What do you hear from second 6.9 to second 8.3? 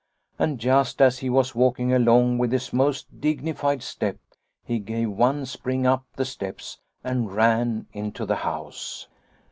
and ran into